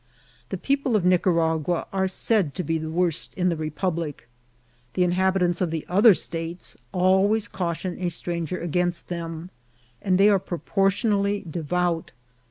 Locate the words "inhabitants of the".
5.03-5.85